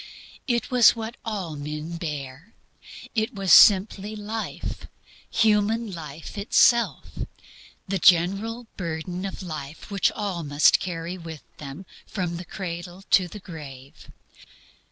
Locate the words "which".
9.91-10.11